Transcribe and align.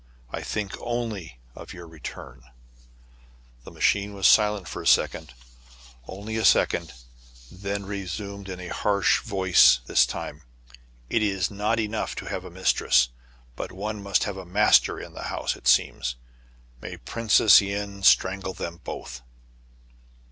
I 0.31 0.41
think 0.41 0.75
only 0.79 1.37
of 1.55 1.73
your 1.73 1.85
return 1.87 2.43
"—The 3.65 3.69
machine 3.71 4.15
was 4.15 4.25
silent 4.25 4.75
a 4.75 4.85
second, 4.87 5.35
only 6.07 6.37
a 6.37 6.39
POUR 6.39 6.45
CITIES 6.45 6.73
IN 6.73 6.77
ONE. 6.77 6.89
163 7.61 7.61
second; 7.61 7.61
then 7.61 7.85
resumed, 7.85 8.49
in 8.49 8.59
a 8.59 8.73
harsh 8.73 9.21
voice 9.21 9.79
this 9.85 10.07
time, 10.07 10.41
—"It 11.11 11.21
is 11.21 11.51
not 11.51 11.79
enough 11.79 12.15
to 12.15 12.25
have 12.25 12.43
a 12.43 12.49
mistress, 12.49 13.09
but 13.55 13.71
one 13.71 14.01
must 14.01 14.23
have 14.23 14.37
a 14.37 14.43
master 14.43 14.99
in 14.99 15.13
the 15.13 15.25
house, 15.29 15.55
it 15.55 15.67
seems! 15.67 16.15
May 16.81 16.97
Prince 16.97 17.39
len 17.61 18.01
strangle 18.01 18.53
them 18.53 18.77
both 18.83 19.21